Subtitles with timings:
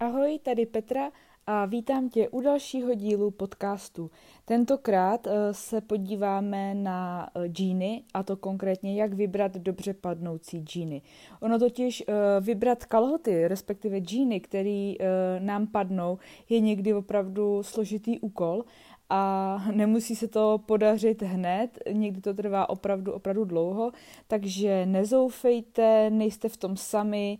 [0.00, 1.10] Ahoj, tady Petra
[1.46, 4.10] a vítám tě u dalšího dílu podcastu.
[4.44, 11.02] Tentokrát uh, se podíváme na uh, džíny, a to konkrétně, jak vybrat dobře padnoucí džíny.
[11.40, 12.14] Ono totiž uh,
[12.44, 14.92] vybrat kalhoty, respektive džíny, které
[15.38, 16.18] nám padnou,
[16.48, 18.64] je někdy opravdu složitý úkol
[19.10, 23.92] a nemusí se to podařit hned, někdy to trvá opravdu, opravdu dlouho,
[24.26, 27.38] takže nezoufejte, nejste v tom sami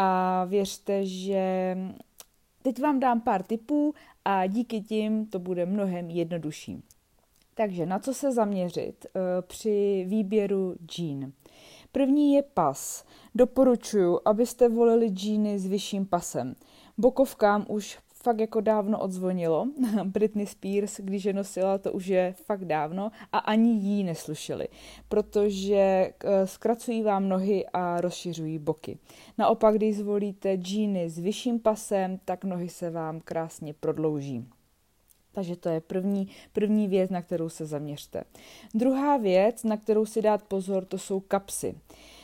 [0.00, 1.76] a věřte, že
[2.62, 3.94] teď vám dám pár tipů
[4.24, 6.82] a díky tím to bude mnohem jednodušší.
[7.54, 11.32] Takže na co se zaměřit uh, při výběru džín?
[11.92, 13.04] První je pas.
[13.34, 16.54] Doporučuji, abyste volili džíny s vyšším pasem.
[16.98, 17.98] Bokovkám už
[18.28, 19.66] fakt jako dávno odzvonilo.
[20.04, 24.68] Britney Spears, když je nosila, to už je fakt dávno a ani jí neslušeli,
[25.08, 28.98] protože eh, zkracují vám nohy a rozšiřují boky.
[29.38, 34.44] Naopak, když zvolíte džíny s vyšším pasem, tak nohy se vám krásně prodlouží.
[35.32, 38.24] Takže to je první, první věc, na kterou se zaměřte.
[38.74, 41.74] Druhá věc, na kterou si dát pozor, to jsou kapsy.
[41.74, 42.17] Eh,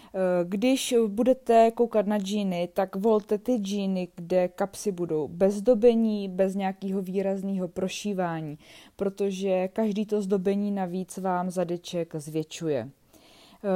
[0.44, 6.54] když budete koukat na džíny, tak volte ty džíny, kde kapsy budou bez zdobení, bez
[6.54, 8.58] nějakého výrazného prošívání,
[8.96, 12.90] protože každý to zdobení navíc vám zadeček zvětšuje.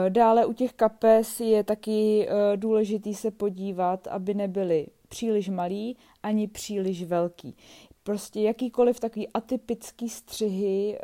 [0.06, 5.96] Eh, dále u těch kapes je taky eh, důležitý se podívat, aby nebyly příliš malý
[6.22, 7.56] ani příliš velký.
[8.02, 10.98] Prostě jakýkoliv takový atypický střihy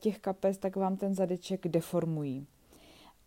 [0.00, 2.46] těch kapes, tak vám ten zadeček deformují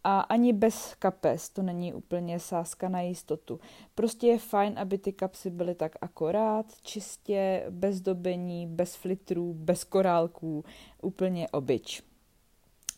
[0.04, 3.60] a ani bez kapes to není úplně sázka na jistotu.
[3.96, 9.84] Prostě je fajn, aby ty kapsy byly tak akorát, čistě, bez dobení, bez flitrů, bez
[9.84, 10.66] korálků,
[11.02, 12.11] úplně obyč.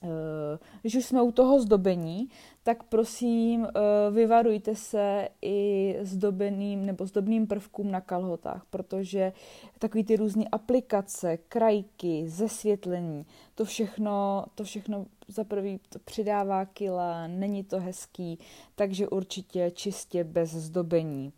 [0.04, 2.30] Eh, když už jsme u toho zdobení,
[2.64, 3.80] tak prosím eh,
[4.12, 9.34] vyvarujte se i zdobeným nebo zdobným prvkům na kalhotách, protože
[9.80, 17.64] takový ty různé aplikace, krajky, zesvětlení, to všechno, to všechno za prvý přidává kila, není
[17.64, 18.40] to hezký,
[18.76, 21.34] takže určitě čistě bez zdobení.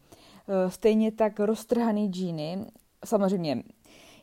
[0.47, 2.66] Eh, stejně tak roztrhaný džíny,
[3.06, 3.63] samozřejmě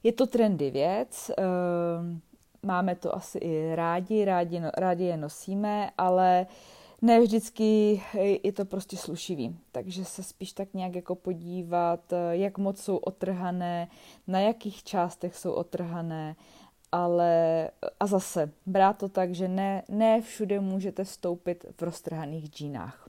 [0.03, 1.31] je to trendy věc,
[2.67, 6.47] máme to asi i rádi, rádi, no, rádi je nosíme, ale
[7.03, 8.03] ne vždycky
[8.43, 9.59] je to prostě slušivý.
[9.73, 13.89] Takže se spíš tak nějak jako podívat, jak moc jsou otrhané,
[14.27, 16.37] na jakých částech jsou otrhané,
[16.93, 17.71] ale
[18.01, 23.09] a zase brát to tak, že ne, ne všude můžete vstoupit v roztrhaných džínách.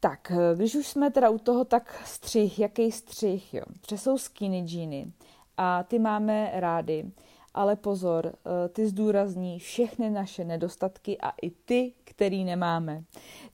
[0.00, 3.62] Tak, když už jsme teda u toho, tak střih, jaký střih, jo.
[3.80, 5.12] Přesou skinny džíny
[5.56, 7.10] a ty máme rády
[7.54, 13.04] ale pozor, eh, ty zdůrazní všechny naše nedostatky a i ty, který nemáme.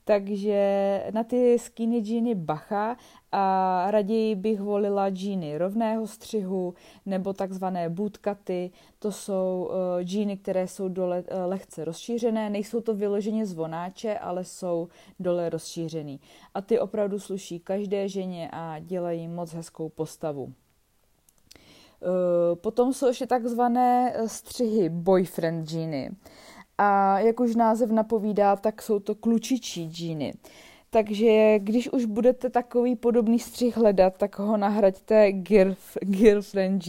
[0.03, 2.97] Takže na ty skinny džíny bacha
[3.31, 6.73] a raději bych volila džíny rovného střihu
[7.05, 8.71] nebo takzvané bootcuty.
[8.99, 14.43] To jsou uh, džíny, které jsou dole uh, lehce rozšířené, nejsou to vyloženě zvonáče, ale
[14.43, 14.87] jsou
[15.19, 16.19] dole rozšířený.
[16.53, 20.53] A ty opravdu sluší každé ženě a dělají moc hezkou postavu.
[22.01, 26.11] Eh, potom jsou ještě takzvané eh, střihy boyfriend džíny.
[26.77, 30.33] A jak už název napovídá, tak jsou to klučičí džíny.
[30.89, 36.83] Takže když už budete takový podobný střih hledat, tak ho nahraďte girlf, girlfriend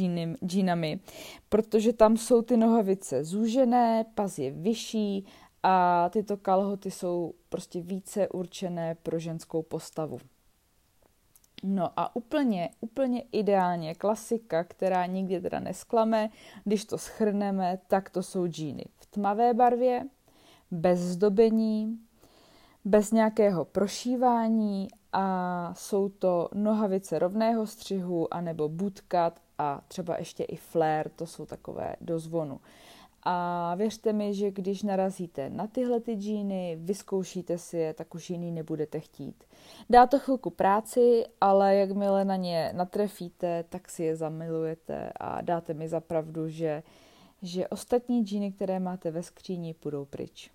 [0.44, 1.00] džínami,
[1.48, 5.26] protože tam jsou ty nohavice zúžené, pas je vyšší
[5.62, 10.19] a tyto kalhoty jsou prostě více určené pro ženskou postavu.
[11.62, 16.30] No a úplně, úplně ideálně klasika, která nikdy teda nesklame,
[16.64, 20.04] když to schrneme, tak to jsou džíny v tmavé barvě,
[20.70, 21.98] bez zdobení,
[22.84, 30.56] bez nějakého prošívání a jsou to nohavice rovného střihu anebo bootcut a třeba ještě i
[30.56, 32.60] flare, to jsou takové do zvonu.
[33.31, 38.31] A věřte mi, že když narazíte na tyhle ty džíny, vyzkoušíte si je, tak už
[38.31, 39.44] jiný nebudete chtít.
[39.91, 45.75] Dá to chvilku práci, ale jakmile na ně natrefíte, tak si je zamilujete a dáte
[45.75, 46.82] mi za pravdu, že
[47.43, 50.50] že ostatní džíny, které máte ve skříni, půjdou pryč.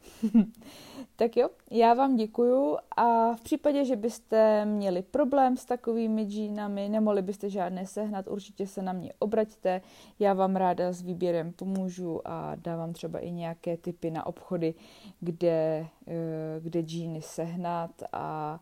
[1.15, 6.89] tak jo, já vám děkuju a v případě, že byste měli problém s takovými džínami,
[6.89, 9.81] nemohli byste žádné sehnat, určitě se na mě obraťte,
[10.19, 14.73] já vám ráda s výběrem pomůžu a dávám třeba i nějaké typy na obchody,
[15.19, 18.59] kde, eh, kde džíny sehnat a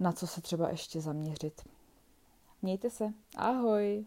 [0.00, 1.62] na co se třeba ještě zaměřit.
[2.62, 3.12] Mějte se.
[3.36, 4.04] Ahoj.